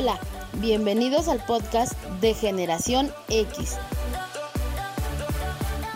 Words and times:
Hola, 0.00 0.20
bienvenidos 0.60 1.26
al 1.26 1.44
podcast 1.44 1.92
de 2.20 2.32
Generación 2.32 3.10
X, 3.30 3.76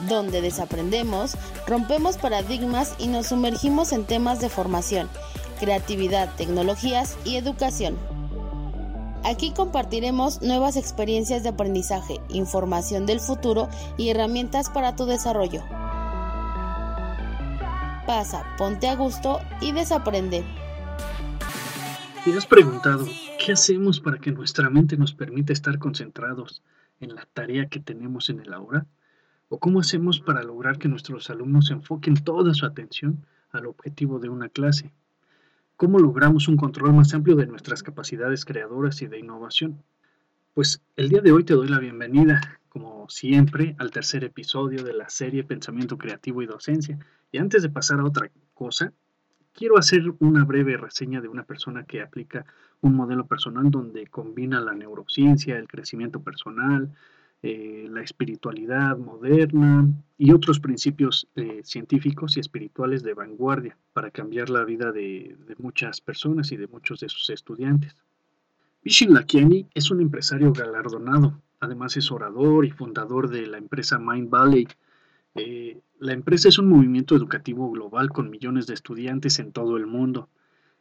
donde 0.09 0.41
desaprendemos, 0.41 1.37
rompemos 1.69 2.17
paradigmas 2.17 2.97
y 2.99 3.07
nos 3.07 3.29
sumergimos 3.29 3.93
en 3.93 4.05
temas 4.05 4.41
de 4.41 4.49
formación, 4.49 5.09
creatividad, 5.61 6.35
tecnologías 6.35 7.17
y 7.25 7.37
educación. 7.37 7.97
Aquí 9.23 9.53
compartiremos 9.53 10.43
nuevas 10.43 10.77
experiencias 10.77 11.45
de 11.45 11.51
aprendizaje, 11.51 12.21
información 12.29 13.07
del 13.07 13.21
futuro 13.21 13.69
y 13.97 14.09
herramientas 14.09 14.69
para 14.69 14.97
tu 14.97 15.07
desarrollo. 15.07 15.63
Pasa, 18.05 18.45
ponte 18.59 18.89
a 18.89 18.97
gusto 18.97 19.39
y 19.61 19.71
desaprende. 19.71 20.45
¿Te 22.25 22.37
has 22.37 22.47
preguntado 22.47 23.07
qué 23.45 23.53
hacemos 23.53 23.99
para 23.99 24.19
que 24.19 24.31
nuestra 24.31 24.71
mente 24.71 24.97
nos 24.97 25.15
permita 25.15 25.53
estar 25.53 25.81
concentrados 25.81 26.63
en 27.01 27.17
la 27.17 27.27
tarea 27.33 27.67
que 27.67 27.81
tenemos 27.81 28.31
en 28.31 28.39
el 28.39 28.53
aula? 28.53 28.87
¿O 29.49 29.59
cómo 29.59 29.81
hacemos 29.81 30.21
para 30.21 30.45
lograr 30.45 30.79
que 30.79 30.87
nuestros 30.87 31.29
alumnos 31.29 31.71
enfoquen 31.73 32.15
toda 32.15 32.55
su 32.55 32.67
atención 32.67 33.27
al 33.51 33.67
objetivo 33.67 34.21
de 34.21 34.29
una 34.29 34.49
clase? 34.49 34.93
¿Cómo 35.77 35.99
logramos 35.99 36.47
un 36.47 36.57
control 36.57 36.93
más 36.93 37.15
amplio 37.15 37.35
de 37.35 37.47
nuestras 37.47 37.83
capacidades 37.83 38.45
creadoras 38.45 39.03
y 39.03 39.09
de 39.09 39.19
innovación? 39.19 39.83
Pues 40.55 40.81
el 40.95 41.09
día 41.09 41.21
de 41.21 41.33
hoy 41.33 41.43
te 41.43 41.55
doy 41.55 41.67
la 41.67 41.81
bienvenida, 41.81 42.61
como 42.69 43.09
siempre, 43.09 43.75
al 43.79 43.91
tercer 43.91 44.23
episodio 44.23 44.85
de 44.85 44.93
la 44.93 45.09
serie 45.09 45.43
Pensamiento 45.43 45.99
Creativo 45.99 46.43
y 46.43 46.47
Docencia. 46.47 46.97
Y 47.33 47.39
antes 47.39 47.63
de 47.63 47.71
pasar 47.71 47.99
a 47.99 48.05
otra 48.05 48.31
cosa, 48.55 48.93
quiero 49.55 49.79
hacer 49.79 50.03
una 50.19 50.45
breve 50.45 50.77
reseña 50.77 51.21
de 51.21 51.29
una 51.29 51.45
persona 51.45 51.85
que 51.85 52.03
aplica 52.03 52.45
un 52.81 52.95
modelo 52.95 53.27
personal 53.27 53.71
donde 53.71 54.07
combina 54.07 54.61
la 54.61 54.75
neurociencia, 54.75 55.57
el 55.57 55.69
crecimiento 55.69 56.21
personal, 56.21 56.91
eh, 57.45 57.89
la 57.91 58.03
espiritualidad 58.03 58.97
moderna 58.97 59.89
y 60.17 60.31
otros 60.31 60.61
principios 60.61 61.27
eh, 61.35 61.61
científicos 61.65 62.37
y 62.37 62.41
espirituales 62.41 63.03
de 63.03 63.15
vanguardia 63.15 63.77
para 63.93 64.13
cambiar 64.13 64.49
la 64.49 64.65
vida 64.65 64.93
de, 64.93 65.37
muchas 65.59 66.01
personas 66.01 66.53
y 66.53 66.57
de 66.57 66.69
muchos 66.69 67.01
de 67.01 67.09
sus 67.09 67.31
estudiantes. 67.31 67.97
Vishen 68.85 69.13
Lakiani 69.13 69.67
es 69.75 69.91
un 69.91 70.01
empresario 70.01 70.53
galardonado, 70.53 71.41
además 71.59 71.97
es 71.97 72.13
orador 72.13 72.65
y 72.65 72.71
fundador 72.71 73.29
de 73.29 73.47
la 73.47 73.59
empresa 73.59 73.99
Mind 73.99 74.31
Valley, 74.31 74.69
eh, 75.35 75.81
la 75.99 76.13
empresa 76.13 76.49
es 76.49 76.59
un 76.59 76.69
movimiento 76.69 77.17
educativo 77.17 77.71
global 77.71 78.11
con 78.11 78.31
millones 78.31 78.67
de 78.67 78.75
estudiantes 78.75 79.39
en 79.39 79.53
todo 79.53 79.77
el 79.77 79.87
mundo 79.87 80.29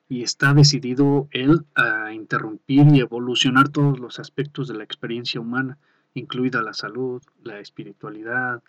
y 0.10 0.24
está 0.24 0.54
decidido 0.54 1.30
él 1.32 1.64
a 1.74 2.12
interrumpir 2.12 2.88
y 2.94 3.00
evolucionar 3.00 3.70
todos 3.70 4.00
los 4.00 4.20
aspectos 4.20 4.68
de 4.68 4.74
la 4.74 4.84
experiencia 4.84 5.40
humana, 5.40 5.78
incluida 6.14 6.62
la 6.62 6.74
salud, 6.74 7.22
la 7.44 7.60
espiritualidad, 7.60 8.62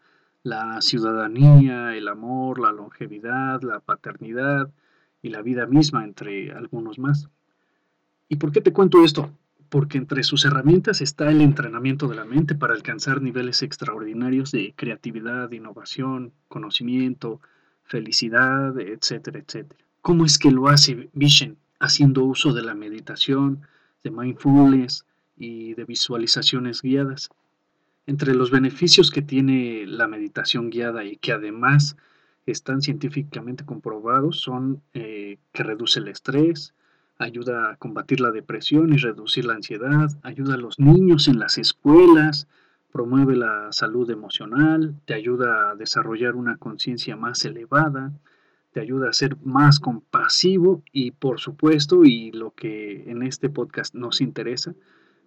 la 0.44 0.80
ciudadanía, 0.80 1.96
el 1.96 2.06
amor, 2.06 2.60
la 2.60 2.70
longevidad, 2.70 3.60
la 3.62 3.80
paternidad 3.80 4.70
y 5.20 5.30
la 5.30 5.42
vida 5.42 5.66
misma, 5.66 6.04
entre 6.04 6.52
algunos 6.52 6.98
más. 7.00 7.28
¿Y 8.28 8.36
por 8.36 8.52
qué 8.52 8.60
te 8.60 8.72
cuento 8.72 9.04
esto? 9.04 9.30
Porque 9.72 9.96
entre 9.96 10.22
sus 10.22 10.44
herramientas 10.44 11.00
está 11.00 11.30
el 11.30 11.40
entrenamiento 11.40 12.06
de 12.06 12.14
la 12.14 12.26
mente 12.26 12.54
para 12.54 12.74
alcanzar 12.74 13.22
niveles 13.22 13.62
extraordinarios 13.62 14.52
de 14.52 14.74
creatividad, 14.76 15.50
innovación, 15.50 16.34
conocimiento, 16.48 17.40
felicidad, 17.82 18.78
etcétera, 18.78 19.38
etcétera. 19.38 19.82
¿Cómo 20.02 20.26
es 20.26 20.36
que 20.36 20.50
lo 20.50 20.68
hace 20.68 21.08
Vision? 21.14 21.56
Haciendo 21.80 22.22
uso 22.22 22.52
de 22.52 22.60
la 22.60 22.74
meditación, 22.74 23.62
de 24.04 24.10
mindfulness 24.10 25.06
y 25.38 25.72
de 25.72 25.84
visualizaciones 25.86 26.82
guiadas. 26.82 27.30
Entre 28.04 28.34
los 28.34 28.50
beneficios 28.50 29.10
que 29.10 29.22
tiene 29.22 29.86
la 29.86 30.06
meditación 30.06 30.68
guiada 30.68 31.02
y 31.02 31.16
que 31.16 31.32
además 31.32 31.96
están 32.44 32.82
científicamente 32.82 33.64
comprobados 33.64 34.38
son 34.38 34.82
eh, 34.92 35.38
que 35.50 35.62
reduce 35.62 35.98
el 35.98 36.08
estrés, 36.08 36.74
ayuda 37.22 37.70
a 37.70 37.76
combatir 37.76 38.20
la 38.20 38.30
depresión 38.30 38.92
y 38.92 38.96
reducir 38.96 39.44
la 39.44 39.54
ansiedad, 39.54 40.10
ayuda 40.22 40.54
a 40.54 40.58
los 40.58 40.78
niños 40.78 41.28
en 41.28 41.38
las 41.38 41.58
escuelas, 41.58 42.48
promueve 42.92 43.36
la 43.36 43.72
salud 43.72 44.10
emocional, 44.10 44.94
te 45.06 45.14
ayuda 45.14 45.70
a 45.70 45.74
desarrollar 45.74 46.34
una 46.36 46.56
conciencia 46.58 47.16
más 47.16 47.44
elevada, 47.44 48.12
te 48.72 48.80
ayuda 48.80 49.08
a 49.08 49.12
ser 49.12 49.36
más 49.44 49.80
compasivo 49.80 50.82
y 50.92 51.12
por 51.12 51.40
supuesto, 51.40 52.04
y 52.04 52.32
lo 52.32 52.52
que 52.52 53.10
en 53.10 53.22
este 53.22 53.48
podcast 53.48 53.94
nos 53.94 54.20
interesa, 54.20 54.74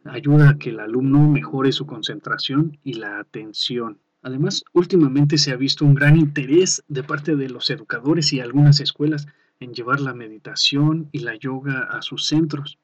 ayuda 0.03 0.49
a 0.49 0.57
que 0.57 0.69
el 0.69 0.79
alumno 0.79 1.29
mejore 1.29 1.71
su 1.71 1.85
concentración 1.85 2.77
y 2.83 2.93
la 2.93 3.19
atención. 3.19 3.99
Además, 4.21 4.63
últimamente 4.73 5.37
se 5.37 5.51
ha 5.51 5.55
visto 5.55 5.85
un 5.85 5.95
gran 5.95 6.17
interés 6.17 6.83
de 6.87 7.03
parte 7.03 7.35
de 7.35 7.49
los 7.49 7.69
educadores 7.69 8.33
y 8.33 8.39
algunas 8.39 8.79
escuelas 8.79 9.27
en 9.59 9.73
llevar 9.73 9.99
la 10.01 10.13
meditación 10.13 11.09
y 11.11 11.19
la 11.19 11.35
yoga 11.35 11.87
a 11.91 12.01
sus 12.01 12.25
centros. 12.25 12.77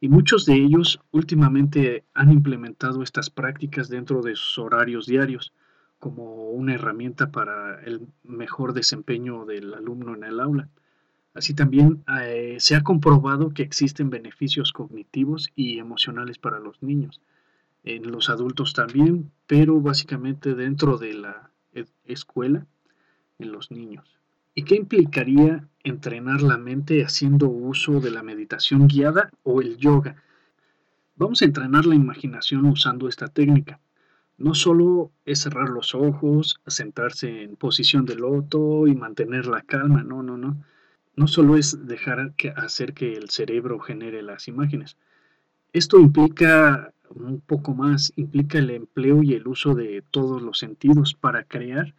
Y 0.00 0.08
muchos 0.08 0.44
de 0.46 0.54
ellos 0.54 1.00
últimamente 1.10 2.04
han 2.14 2.30
implementado 2.30 3.02
estas 3.02 3.30
prácticas 3.30 3.88
dentro 3.88 4.22
de 4.22 4.36
sus 4.36 4.58
horarios 4.58 5.06
diarios 5.06 5.52
como 5.98 6.50
una 6.50 6.74
herramienta 6.74 7.30
para 7.30 7.80
el 7.82 8.06
mejor 8.22 8.74
desempeño 8.74 9.46
del 9.46 9.74
alumno 9.74 10.14
en 10.14 10.24
el 10.24 10.40
aula. 10.40 10.68
Así 11.34 11.54
también 11.54 12.04
eh, 12.22 12.56
se 12.60 12.76
ha 12.76 12.82
comprobado 12.82 13.50
que 13.50 13.62
existen 13.62 14.10
beneficios 14.10 14.72
cognitivos 14.72 15.50
y 15.54 15.78
emocionales 15.78 16.38
para 16.38 16.60
los 16.60 16.82
niños, 16.82 17.20
en 17.84 18.10
los 18.10 18.30
adultos 18.30 18.72
también, 18.72 19.30
pero 19.46 19.80
básicamente 19.80 20.54
dentro 20.54 20.98
de 20.98 21.14
la 21.14 21.50
escuela, 22.04 22.66
en 23.38 23.52
los 23.52 23.70
niños. 23.70 24.18
¿Y 24.58 24.62
qué 24.62 24.74
implicaría 24.74 25.68
entrenar 25.84 26.40
la 26.40 26.56
mente 26.56 27.04
haciendo 27.04 27.46
uso 27.46 28.00
de 28.00 28.10
la 28.10 28.22
meditación 28.22 28.88
guiada 28.88 29.28
o 29.42 29.60
el 29.60 29.76
yoga? 29.76 30.16
Vamos 31.14 31.42
a 31.42 31.44
entrenar 31.44 31.84
la 31.84 31.94
imaginación 31.94 32.64
usando 32.64 33.06
esta 33.06 33.28
técnica. 33.28 33.80
No 34.38 34.54
solo 34.54 35.10
es 35.26 35.40
cerrar 35.40 35.68
los 35.68 35.94
ojos, 35.94 36.58
sentarse 36.66 37.42
en 37.42 37.56
posición 37.56 38.06
de 38.06 38.14
loto 38.14 38.86
y 38.86 38.94
mantener 38.94 39.44
la 39.44 39.60
calma, 39.60 40.02
no, 40.02 40.22
no, 40.22 40.38
no. 40.38 40.56
No 41.16 41.28
solo 41.28 41.58
es 41.58 41.86
dejar 41.86 42.32
que 42.32 42.48
hacer 42.48 42.94
que 42.94 43.12
el 43.12 43.28
cerebro 43.28 43.78
genere 43.78 44.22
las 44.22 44.48
imágenes. 44.48 44.96
Esto 45.74 46.00
implica 46.00 46.94
un 47.10 47.40
poco 47.40 47.74
más, 47.74 48.10
implica 48.16 48.56
el 48.56 48.70
empleo 48.70 49.22
y 49.22 49.34
el 49.34 49.46
uso 49.48 49.74
de 49.74 50.02
todos 50.10 50.40
los 50.40 50.58
sentidos 50.58 51.12
para 51.12 51.44
crear 51.44 51.94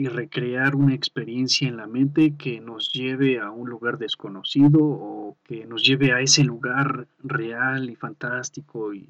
y 0.00 0.08
recrear 0.08 0.76
una 0.76 0.94
experiencia 0.94 1.68
en 1.68 1.76
la 1.76 1.86
mente 1.86 2.34
que 2.34 2.58
nos 2.58 2.90
lleve 2.90 3.38
a 3.38 3.50
un 3.50 3.68
lugar 3.68 3.98
desconocido 3.98 4.78
o 4.80 5.36
que 5.44 5.66
nos 5.66 5.84
lleve 5.84 6.14
a 6.14 6.22
ese 6.22 6.42
lugar 6.42 7.06
real 7.22 7.90
y 7.90 7.96
fantástico 7.96 8.94
y, 8.94 9.06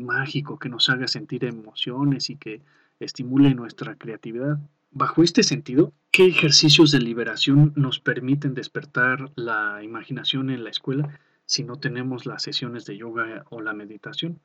mágico 0.00 0.58
que 0.58 0.68
nos 0.68 0.88
haga 0.88 1.06
sentir 1.06 1.44
emociones 1.44 2.28
y 2.28 2.34
que 2.34 2.62
estimule 2.98 3.54
nuestra 3.54 3.94
creatividad. 3.94 4.58
Bajo 4.90 5.22
este 5.22 5.44
sentido, 5.44 5.92
¿qué 6.10 6.26
ejercicios 6.26 6.90
de 6.90 6.98
liberación 6.98 7.72
nos 7.76 8.00
permiten 8.00 8.54
despertar 8.54 9.30
la 9.36 9.84
imaginación 9.84 10.50
en 10.50 10.64
la 10.64 10.70
escuela 10.70 11.20
si 11.46 11.62
no 11.62 11.76
tenemos 11.76 12.26
las 12.26 12.42
sesiones 12.42 12.86
de 12.86 12.96
yoga 12.96 13.44
o 13.50 13.60
la 13.60 13.72
meditación? 13.72 14.40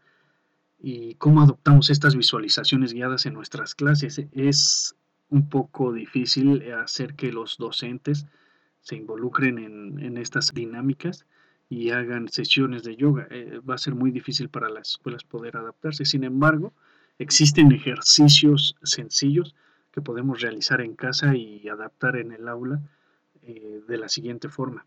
¿Y 0.77 1.15
cómo 1.15 1.41
adoptamos 1.41 1.89
estas 1.89 2.15
visualizaciones 2.15 2.93
guiadas 2.93 3.25
en 3.25 3.33
nuestras 3.33 3.73
clases? 3.73 4.21
Es 4.33 4.95
un 5.29 5.49
poco 5.49 5.93
difícil 5.93 6.71
hacer 6.73 7.15
que 7.15 7.31
los 7.31 7.57
docentes 7.57 8.25
se 8.81 8.95
involucren 8.95 9.59
en, 9.59 10.17
estas 10.17 10.53
dinámicas 10.53 11.25
y 11.69 11.91
hagan 11.91 12.29
sesiones 12.29 12.83
de 12.83 12.95
yoga. 12.95 13.27
Eh, 13.29 13.59
va 13.67 13.75
a 13.75 13.77
ser 13.77 13.93
muy 13.93 14.11
difícil 14.11 14.49
para 14.49 14.69
las 14.69 14.89
escuelas 14.89 15.23
poder 15.23 15.57
adaptarse. 15.57 16.05
Sin 16.05 16.23
embargo, 16.23 16.73
existen 17.19 17.71
ejercicios 17.71 18.75
sencillos 18.83 19.55
que 19.91 20.01
podemos 20.01 20.41
realizar 20.41 20.81
en 20.81 20.95
casa 20.95 21.35
y 21.35 21.67
adaptar 21.69 22.15
en 22.15 22.31
el 22.31 22.47
aula 22.47 22.81
eh, 23.43 23.81
de 23.87 23.97
la 23.97 24.09
siguiente 24.09 24.49
forma. 24.49 24.85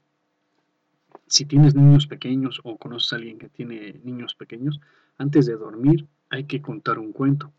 Si 1.27 1.45
tienes 1.45 1.75
niños 1.75 2.07
pequeños 2.07 2.61
o 2.65 2.77
conoces 2.77 3.13
a 3.13 3.17
alguien 3.17 3.39
que 3.39 3.49
tiene 3.49 4.01
niños 4.05 4.35
pequeños, 4.35 4.81
antes 5.19 5.47
de 5.47 5.57
dormir 5.57 6.07
hay 6.31 6.45
que 6.45 6.63
contar 6.63 6.99
un 6.99 7.13
cuento. 7.13 7.53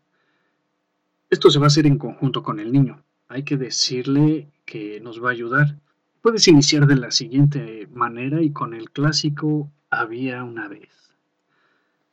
Esto 1.30 1.50
se 1.50 1.58
va 1.58 1.66
a 1.66 1.68
hacer 1.68 1.86
en 1.86 1.98
conjunto 1.98 2.42
con 2.42 2.60
el 2.60 2.72
niño. 2.72 3.02
Hay 3.28 3.42
que 3.42 3.56
decirle 3.56 4.48
que 4.64 5.00
nos 5.00 5.22
va 5.22 5.30
a 5.30 5.32
ayudar. 5.32 5.76
Puedes 6.22 6.46
iniciar 6.48 6.86
de 6.86 6.96
la 6.96 7.10
siguiente 7.10 7.88
manera 7.92 8.42
y 8.42 8.50
con 8.50 8.74
el 8.74 8.90
clásico 8.90 9.70
había 9.90 10.44
una 10.44 10.68
vez. 10.68 10.88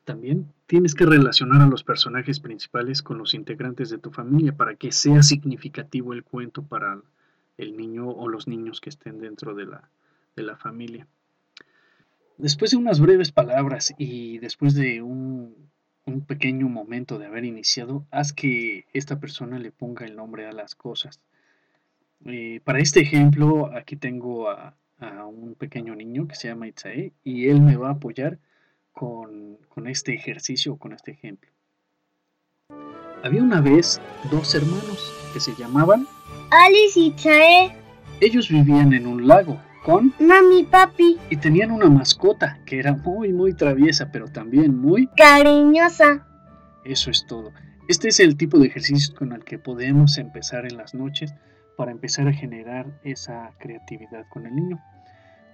También 0.03 0.51
tienes 0.65 0.95
que 0.95 1.05
relacionar 1.05 1.61
a 1.61 1.67
los 1.67 1.83
personajes 1.83 2.39
principales 2.39 3.01
con 3.01 3.17
los 3.17 3.33
integrantes 3.33 3.89
de 3.89 3.97
tu 3.97 4.11
familia 4.11 4.55
para 4.55 4.75
que 4.75 4.91
sea 4.91 5.21
significativo 5.23 6.13
el 6.13 6.23
cuento 6.23 6.63
para 6.63 6.99
el 7.57 7.77
niño 7.77 8.09
o 8.09 8.27
los 8.27 8.47
niños 8.47 8.81
que 8.81 8.89
estén 8.89 9.19
dentro 9.19 9.53
de 9.53 9.65
la, 9.65 9.89
de 10.35 10.43
la 10.43 10.57
familia. 10.57 11.07
Después 12.37 12.71
de 12.71 12.77
unas 12.77 12.99
breves 12.99 13.31
palabras 13.31 13.93
y 13.97 14.39
después 14.39 14.73
de 14.73 15.01
un, 15.01 15.53
pequeño 16.19 16.67
momento 16.67 17.17
de 17.17 17.27
haber 17.27 17.45
iniciado, 17.45 18.05
haz 18.11 18.33
que 18.33 18.83
esta 18.91 19.21
persona 19.21 19.57
le 19.57 19.71
ponga 19.71 20.05
el 20.05 20.17
nombre 20.17 20.45
a 20.45 20.51
las 20.51 20.75
cosas. 20.75 21.21
Eh, 22.25 22.59
para 22.65 22.79
este 22.79 22.99
ejemplo, 22.99 23.73
aquí 23.73 23.95
tengo 23.95 24.49
a, 24.49 24.75
un 24.99 25.55
pequeño 25.55 25.95
niño 25.95 26.27
que 26.27 26.35
se 26.35 26.49
llama 26.49 26.67
Itzae 26.67 27.13
y 27.23 27.47
él 27.47 27.61
me 27.61 27.77
va 27.77 27.87
a 27.87 27.93
apoyar 27.93 28.37
con, 28.91 29.57
con 29.69 29.87
este 29.87 30.13
ejercicio, 30.13 30.75
con 30.75 30.91
este 30.93 31.11
ejemplo. 31.11 31.49
Había 33.23 33.41
una 33.41 33.61
vez 33.61 33.99
dos 34.29 34.53
hermanos 34.53 35.11
que 35.33 35.39
se 35.39 35.55
llamaban 35.55 36.05
Alice 36.51 36.99
y 36.99 37.07
Itzae. 37.07 37.71
Ellos 38.19 38.49
vivían 38.49 38.93
en 38.93 39.07
un 39.07 39.27
lago 39.27 39.59
con 39.83 40.13
mami 40.19 40.63
papi. 40.63 41.17
Y 41.29 41.37
tenían 41.37 41.71
una 41.71 41.89
mascota 41.89 42.59
que 42.65 42.79
era 42.79 42.93
muy, 42.93 43.33
muy 43.33 43.53
traviesa, 43.53 44.11
pero 44.11 44.27
también 44.27 44.77
muy 44.77 45.07
cariñosa. 45.07 46.27
Eso 46.83 47.11
es 47.11 47.25
todo. 47.27 47.51
Este 47.87 48.09
es 48.09 48.19
el 48.19 48.37
tipo 48.37 48.57
de 48.59 48.67
ejercicio 48.67 49.15
con 49.15 49.33
el 49.33 49.43
que 49.43 49.59
podemos 49.59 50.17
empezar 50.17 50.65
en 50.65 50.77
las 50.77 50.93
noches 50.93 51.33
para 51.77 51.91
empezar 51.91 52.27
a 52.27 52.33
generar 52.33 52.99
esa 53.03 53.51
creatividad 53.59 54.25
con 54.29 54.45
el 54.45 54.55
niño. 54.55 54.79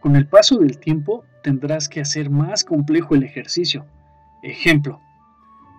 Con 0.02 0.16
el 0.16 0.28
paso 0.28 0.58
del 0.58 0.78
tiempo 0.78 1.24
tendrás 1.42 1.90
que 1.90 2.02
hacer 2.02 2.30
más 2.30 2.64
complejo 2.64 3.16
el 3.16 3.24
ejercicio. 3.24 3.86
Ejemplo, 4.44 5.02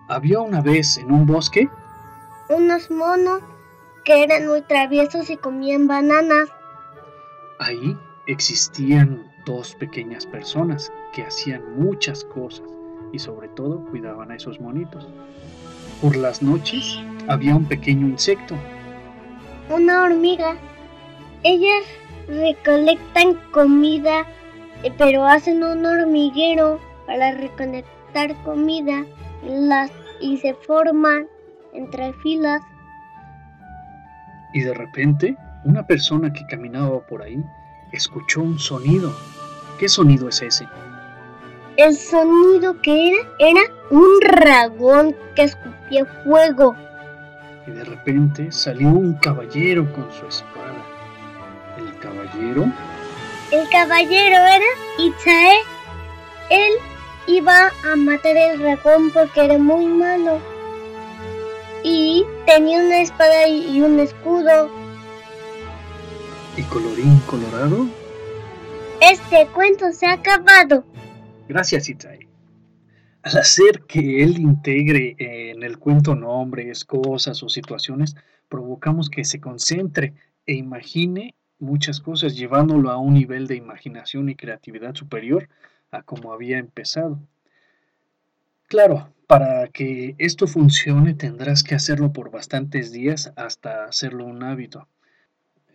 había 0.09 0.39
una 0.39 0.61
vez 0.61 0.97
en 0.97 1.11
un 1.11 1.25
bosque 1.25 1.69
unos 2.49 2.89
monos 2.89 3.41
que 4.03 4.23
eran 4.23 4.47
muy 4.47 4.61
traviesos 4.63 5.29
y 5.29 5.37
comían 5.37 5.87
bananas. 5.87 6.49
Ahí 7.59 7.95
existían 8.29 9.23
dos 9.43 9.73
pequeñas 9.75 10.25
personas 10.27 10.91
que 11.13 11.23
hacían 11.23 11.63
muchas 11.79 12.23
cosas 12.25 12.67
y 13.11 13.17
sobre 13.17 13.47
todo 13.49 13.83
cuidaban 13.89 14.29
a 14.29 14.35
esos 14.35 14.59
monitos. 14.59 15.07
Por 15.99 16.15
las 16.15 16.43
noches 16.43 16.99
había 17.27 17.55
un 17.55 17.65
pequeño 17.65 18.07
insecto. 18.07 18.55
Una 19.69 20.03
hormiga. 20.03 20.55
Ellas 21.43 21.83
recolectan 22.27 23.33
comida, 23.51 24.27
eh, 24.83 24.93
pero 24.97 25.25
hacen 25.25 25.63
un 25.63 25.83
hormiguero 25.83 26.79
para 27.07 27.31
recolectar 27.31 28.35
comida 28.43 29.05
las, 29.43 29.91
y 30.21 30.37
se 30.37 30.53
forman 30.53 31.27
entre 31.73 32.13
filas. 32.21 32.61
Y 34.53 34.61
de 34.61 34.73
repente, 34.75 35.35
una 35.65 35.85
persona 35.87 36.31
que 36.31 36.45
caminaba 36.47 36.99
por 37.07 37.23
ahí 37.23 37.43
escuchó 37.91 38.41
un 38.41 38.59
sonido. 38.59 39.13
¿Qué 39.77 39.87
sonido 39.87 40.29
es 40.29 40.41
ese? 40.41 40.67
El 41.77 41.95
sonido 41.95 42.79
que 42.81 43.11
era 43.11 43.19
era 43.39 43.61
un 43.89 44.19
dragón 44.19 45.15
que 45.35 45.43
escupía 45.43 46.05
fuego. 46.23 46.75
Y 47.65 47.71
de 47.71 47.83
repente 47.85 48.51
salió 48.51 48.89
un 48.89 49.13
caballero 49.13 49.91
con 49.93 50.11
su 50.11 50.25
espada. 50.25 50.83
¿El 51.77 51.97
caballero? 51.99 52.65
El 53.51 53.69
caballero 53.69 54.35
era 54.35 54.65
Itzae. 54.97 55.59
Él 56.49 56.73
iba 57.27 57.71
a 57.89 57.95
matar 57.95 58.35
el 58.35 58.59
dragón 58.59 59.11
porque 59.11 59.45
era 59.45 59.57
muy 59.57 59.85
malo. 59.85 60.39
Y 61.83 62.25
tenía 62.45 62.79
una 62.79 63.01
espada 63.01 63.47
y 63.47 63.81
un 63.81 63.99
escudo 63.99 64.69
y 66.59 66.63
colorín 66.63 67.19
colorado. 67.19 67.87
Este 69.01 69.47
cuento 69.53 69.93
se 69.93 70.07
ha 70.07 70.13
acabado. 70.13 70.83
Gracias, 71.47 71.87
Itzae. 71.87 72.27
Al 73.21 73.37
hacer 73.37 73.83
que 73.87 74.23
él 74.23 74.37
integre 74.39 75.15
en 75.19 75.63
el 75.63 75.77
cuento 75.77 76.15
nombres, 76.15 76.83
cosas 76.83 77.41
o 77.43 77.49
situaciones, 77.49 78.15
provocamos 78.49 79.09
que 79.09 79.23
se 79.23 79.39
concentre 79.39 80.13
e 80.45 80.53
imagine 80.53 81.33
muchas 81.59 82.01
cosas, 82.01 82.35
llevándolo 82.35 82.91
a 82.91 82.97
un 82.97 83.13
nivel 83.13 83.47
de 83.47 83.55
imaginación 83.55 84.27
y 84.27 84.35
creatividad 84.35 84.95
superior 84.95 85.47
a 85.91 86.01
como 86.01 86.33
había 86.33 86.57
empezado. 86.57 87.19
Claro, 88.67 89.13
para 89.27 89.67
que 89.69 90.15
esto 90.17 90.45
funcione 90.45 91.13
tendrás 91.13 91.63
que 91.63 91.75
hacerlo 91.75 92.11
por 92.11 92.31
bastantes 92.31 92.91
días 92.91 93.31
hasta 93.37 93.85
hacerlo 93.85 94.25
un 94.25 94.43
hábito 94.43 94.87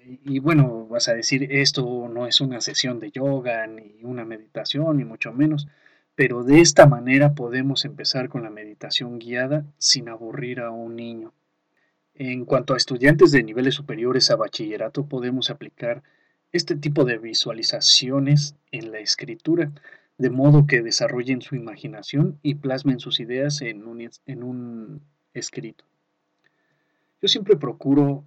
y 0.06 0.38
bueno, 0.38 0.86
vas 0.86 1.08
a 1.08 1.14
decir, 1.14 1.48
esto 1.50 2.08
no 2.08 2.26
es 2.26 2.40
una 2.40 2.60
sesión 2.60 3.00
de 3.00 3.10
yoga, 3.10 3.66
ni 3.66 4.02
una 4.02 4.24
meditación, 4.24 4.98
ni 4.98 5.04
mucho 5.04 5.32
menos, 5.32 5.68
pero 6.14 6.44
de 6.44 6.60
esta 6.60 6.86
manera 6.86 7.34
podemos 7.34 7.84
empezar 7.84 8.28
con 8.28 8.42
la 8.42 8.50
meditación 8.50 9.18
guiada 9.18 9.64
sin 9.78 10.08
aburrir 10.08 10.60
a 10.60 10.70
un 10.70 10.96
niño. 10.96 11.32
En 12.14 12.44
cuanto 12.44 12.74
a 12.74 12.76
estudiantes 12.76 13.32
de 13.32 13.42
niveles 13.42 13.74
superiores 13.74 14.30
a 14.30 14.36
bachillerato, 14.36 15.06
podemos 15.06 15.50
aplicar 15.50 16.02
este 16.52 16.76
tipo 16.76 17.04
de 17.04 17.18
visualizaciones 17.18 18.54
en 18.70 18.92
la 18.92 19.00
escritura, 19.00 19.72
de 20.18 20.30
modo 20.30 20.66
que 20.68 20.82
desarrollen 20.82 21.42
su 21.42 21.56
imaginación 21.56 22.38
y 22.42 22.54
plasmen 22.54 23.00
sus 23.00 23.18
ideas 23.18 23.60
en 23.62 23.88
un, 23.88 24.08
en 24.26 24.42
un 24.44 25.02
escrito. 25.32 25.84
Yo 27.20 27.26
siempre 27.26 27.56
procuro 27.56 28.24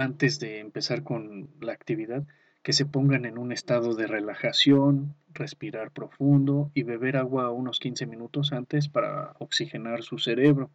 antes 0.00 0.40
de 0.40 0.60
empezar 0.60 1.02
con 1.02 1.50
la 1.60 1.72
actividad, 1.72 2.24
que 2.62 2.72
se 2.72 2.86
pongan 2.86 3.26
en 3.26 3.36
un 3.36 3.52
estado 3.52 3.94
de 3.94 4.06
relajación, 4.06 5.14
respirar 5.34 5.90
profundo 5.90 6.70
y 6.74 6.84
beber 6.84 7.18
agua 7.18 7.50
unos 7.50 7.80
15 7.80 8.06
minutos 8.06 8.52
antes 8.52 8.88
para 8.88 9.34
oxigenar 9.38 10.02
su 10.02 10.18
cerebro. 10.18 10.70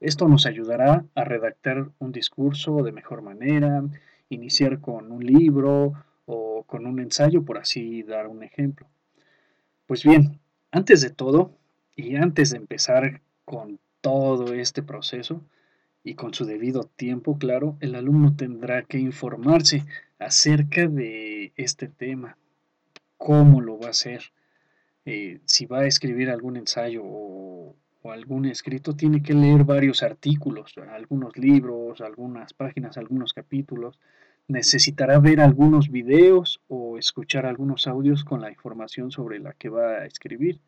Esto 0.00 0.26
nos 0.26 0.46
ayudará 0.46 1.04
a 1.14 1.24
redactar 1.24 1.90
un 2.00 2.10
discurso 2.10 2.82
de 2.82 2.90
mejor 2.90 3.22
manera, 3.22 3.84
iniciar 4.30 4.80
con 4.80 5.12
un 5.12 5.24
libro 5.24 5.92
o 6.26 6.64
con 6.64 6.86
un 6.86 6.98
ensayo, 6.98 7.44
por 7.44 7.58
así 7.58 8.02
dar 8.02 8.26
un 8.26 8.42
ejemplo. 8.42 8.88
Pues 9.86 10.02
bien, 10.02 10.40
antes 10.72 11.00
de 11.02 11.10
todo 11.10 11.52
y 11.94 12.16
antes 12.16 12.50
de 12.50 12.56
empezar 12.56 13.20
con 13.44 13.78
todo 14.00 14.52
este 14.54 14.82
proceso, 14.82 15.40
y 16.06 16.14
con 16.14 16.32
su 16.32 16.44
debido 16.44 16.84
tiempo, 16.84 17.36
claro, 17.36 17.76
el 17.80 17.96
alumno 17.96 18.36
tendrá 18.36 18.84
que 18.84 18.96
informarse 18.96 19.82
acerca 20.20 20.86
de 20.86 21.52
este 21.56 21.88
tema, 21.88 22.38
cómo 23.16 23.60
lo 23.60 23.76
va 23.76 23.88
a 23.88 23.90
hacer, 23.90 24.22
eh, 25.04 25.40
si 25.46 25.66
va 25.66 25.80
a 25.80 25.86
escribir 25.86 26.30
algún 26.30 26.56
ensayo 26.56 27.02
o, 27.04 27.74
o, 28.02 28.12
algún 28.12 28.46
escrito, 28.46 28.94
tiene 28.94 29.20
que 29.20 29.34
leer 29.34 29.64
varios 29.64 30.04
artículos, 30.04 30.74
algunos 30.92 31.36
libros, 31.36 32.00
algunas 32.00 32.52
páginas, 32.52 32.96
algunos 32.98 33.32
capítulos, 33.32 33.98
necesitará 34.46 35.18
ver 35.18 35.40
algunos 35.40 35.90
videos 35.90 36.60
o 36.68 36.98
escuchar 36.98 37.46
algunos 37.46 37.88
audios 37.88 38.22
con 38.22 38.40
la 38.40 38.52
información 38.52 39.10
sobre 39.10 39.40
la 39.40 39.54
que 39.54 39.70
va 39.70 40.02
a 40.02 40.06
escribir. 40.06 40.60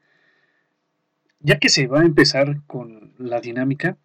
Ya 1.38 1.60
que 1.60 1.68
se 1.68 1.86
va 1.86 2.00
a 2.00 2.06
empezar 2.06 2.60
con 2.66 3.12
la 3.18 3.40
dinámica, 3.40 3.96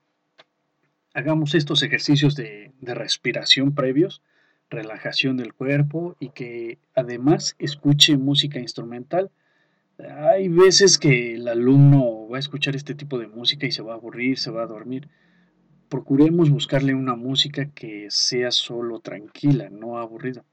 hagamos 1.14 1.56
estos 1.56 1.84
ejercicios 1.84 2.36
de, 2.36 2.72
respiración 2.82 3.74
previos, 3.74 4.22
relajación 4.70 5.38
del 5.38 5.54
cuerpo 5.54 6.16
y 6.20 6.30
que 6.30 6.80
además 6.96 7.56
escuche 7.60 8.18
música 8.18 8.60
instrumental. 8.60 9.30
Hay 10.00 10.48
veces 10.48 10.98
que 10.98 11.36
el 11.36 11.48
alumno 11.48 12.28
va 12.28 12.38
a 12.38 12.40
escuchar 12.40 12.76
este 12.76 12.96
tipo 12.96 13.20
de 13.20 13.28
música 13.28 13.68
y 13.68 13.72
se 13.72 13.84
va 13.84 13.94
a 13.94 13.96
aburrir, 13.96 14.40
se 14.40 14.52
va 14.52 14.64
a 14.64 14.68
dormir. 14.68 15.08
Procuremos 15.88 16.50
buscarle 16.50 16.96
una 16.96 17.16
música 17.16 17.70
que 17.70 18.08
sea 18.10 18.50
solo 18.50 19.00
tranquila, 19.00 19.70
no 19.70 20.00
aburrida. 20.00 20.44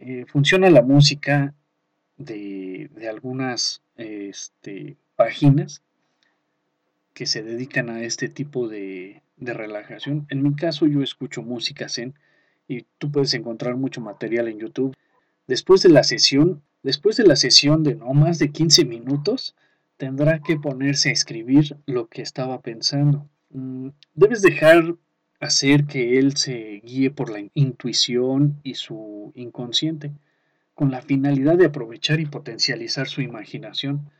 Eh, 0.00 0.24
funciona 0.26 0.68
la 0.70 0.82
música 0.82 1.54
de, 2.16 2.90
algunas 3.08 3.82
este, 3.96 4.96
páginas 5.14 5.82
que 7.14 7.26
se 7.26 7.42
dedican 7.42 7.88
a 7.90 8.02
este 8.02 8.28
tipo 8.28 8.68
de, 8.68 9.22
de 9.38 9.54
relajación. 9.54 10.26
En 10.30 10.42
mi 10.42 10.54
caso 10.54 10.86
yo 10.86 11.02
escucho 11.02 11.42
música 11.42 11.88
zen 11.88 12.14
y 12.66 12.84
tú 12.98 13.10
puedes 13.10 13.34
encontrar 13.34 13.76
mucho 13.76 14.00
material 14.00 14.48
en 14.48 14.58
YouTube. 14.58 14.96
Después 15.46 15.82
de 15.82 15.88
la 15.88 16.04
sesión, 16.04 16.62
después 16.82 17.16
de 17.16 17.26
la 17.26 17.36
sesión 17.36 17.82
de 17.82 17.94
no 17.94 18.12
más 18.12 18.38
de 18.38 18.50
15 18.50 18.84
minutos, 18.84 19.54
tendrá 19.96 20.40
que 20.40 20.56
ponerse 20.56 21.08
a 21.08 21.12
escribir 21.12 21.76
lo 21.86 22.08
que 22.08 22.22
estaba 22.22 22.60
pensando. 22.60 23.28
Mm, 23.50 23.88
debes 24.14 24.42
dejar 24.42 24.94
hacer 25.40 25.86
que 25.86 26.18
él 26.18 26.36
se 26.36 26.80
guíe 26.84 27.10
por 27.10 27.30
la 27.30 27.42
intuición 27.54 28.60
y 28.62 28.74
su 28.74 29.32
inconsciente, 29.34 30.12
con 30.74 30.90
la 30.90 31.02
finalidad 31.02 31.56
de 31.56 31.66
aprovechar 31.66 32.20
y 32.20 32.26
potencializar 32.26 33.08
su 33.08 33.22
imaginación. 33.22 34.10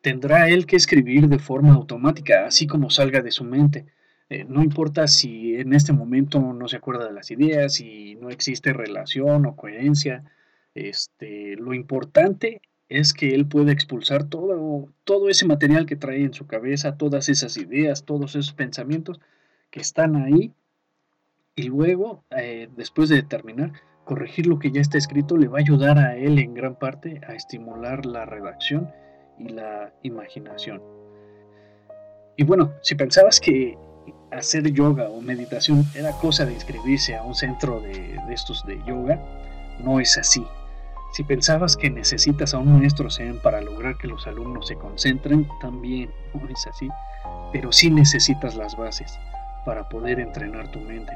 Tendrá 0.00 0.48
él 0.48 0.66
que 0.66 0.76
escribir 0.76 1.28
de 1.28 1.38
forma 1.38 1.74
automática, 1.74 2.46
así 2.46 2.66
como 2.66 2.90
salga 2.90 3.20
de 3.20 3.32
su 3.32 3.44
mente, 3.44 3.86
eh, 4.28 4.44
no 4.48 4.62
importa 4.62 5.06
si 5.06 5.54
en 5.56 5.72
este 5.72 5.92
momento 5.92 6.40
no 6.40 6.66
se 6.68 6.76
acuerda 6.76 7.06
de 7.06 7.12
las 7.12 7.30
ideas, 7.30 7.74
si 7.74 8.16
no 8.16 8.30
existe 8.30 8.72
relación 8.72 9.46
o 9.46 9.56
coherencia, 9.56 10.24
este, 10.74 11.56
lo 11.56 11.74
importante 11.74 12.60
es 12.88 13.12
que 13.12 13.34
él 13.34 13.46
puede 13.46 13.72
expulsar 13.72 14.28
todo, 14.28 14.88
todo 15.04 15.28
ese 15.28 15.46
material 15.46 15.86
que 15.86 15.96
trae 15.96 16.22
en 16.22 16.34
su 16.34 16.46
cabeza, 16.46 16.96
todas 16.96 17.28
esas 17.28 17.56
ideas, 17.56 18.04
todos 18.04 18.36
esos 18.36 18.52
pensamientos 18.52 19.20
que 19.70 19.80
están 19.80 20.16
ahí 20.16 20.52
y 21.54 21.64
luego, 21.64 22.24
eh, 22.36 22.68
después 22.76 23.08
de 23.08 23.22
terminar, 23.22 23.72
corregir 24.04 24.46
lo 24.46 24.58
que 24.58 24.70
ya 24.70 24.80
está 24.80 24.98
escrito 24.98 25.36
le 25.36 25.48
va 25.48 25.58
a 25.58 25.62
ayudar 25.62 25.98
a 25.98 26.16
él 26.16 26.38
en 26.38 26.54
gran 26.54 26.78
parte 26.78 27.20
a 27.26 27.34
estimular 27.34 28.06
la 28.06 28.26
redacción 28.26 28.90
y 29.38 29.48
la 29.48 29.92
imaginación. 30.02 30.82
Y 32.36 32.44
bueno, 32.44 32.74
si 32.82 32.94
pensabas 32.94 33.40
que 33.40 33.76
hacer 34.32 34.72
yoga 34.72 35.08
o 35.08 35.20
meditación 35.20 35.84
era 35.94 36.12
cosa 36.12 36.44
de 36.44 36.54
inscribirse 36.54 37.16
a 37.16 37.22
un 37.22 37.34
centro 37.34 37.80
de, 37.80 38.18
estos 38.30 38.64
de 38.66 38.78
yoga, 38.86 39.20
no 39.82 40.00
es 40.00 40.16
así. 40.18 40.44
Si 41.12 41.22
pensabas 41.24 41.76
que 41.76 41.88
necesitas 41.88 42.52
a 42.52 42.58
un 42.58 42.78
maestro 42.78 43.10
Zen 43.10 43.38
para 43.38 43.60
lograr 43.60 43.96
que 43.96 44.08
los 44.08 44.26
alumnos 44.26 44.66
se 44.66 44.76
concentren, 44.76 45.48
también 45.60 46.10
no 46.34 46.48
es 46.48 46.66
así. 46.66 46.88
Pero 47.52 47.72
sí 47.72 47.90
necesitas 47.90 48.56
las 48.56 48.76
bases 48.76 49.18
para 49.64 49.88
poder 49.88 50.20
entrenar 50.20 50.70
tu 50.70 50.80
mente. 50.80 51.12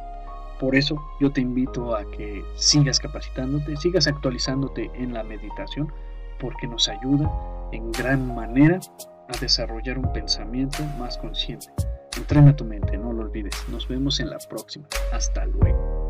Por 0.58 0.74
eso 0.76 1.02
yo 1.20 1.32
te 1.32 1.40
invito 1.40 1.94
a 1.94 2.10
que 2.10 2.42
sigas 2.54 2.98
capacitándote, 2.98 3.76
sigas 3.76 4.06
actualizándote 4.06 4.90
en 4.94 5.12
la 5.12 5.22
meditación, 5.22 5.92
porque 6.38 6.66
nos 6.66 6.88
ayuda 6.88 7.30
en 7.72 7.92
gran 7.92 8.34
manera 8.34 8.80
a 9.28 9.38
desarrollar 9.38 9.98
un 9.98 10.12
pensamiento 10.12 10.82
más 10.98 11.18
consciente. 11.18 11.68
Entrena 12.16 12.54
tu 12.54 12.64
mente, 12.64 12.98
no 12.98 13.12
lo 13.12 13.22
olvides. 13.22 13.54
Nos 13.68 13.86
vemos 13.88 14.20
en 14.20 14.30
la 14.30 14.38
próxima. 14.38 14.86
Hasta 15.12 15.46
luego. 15.46 16.09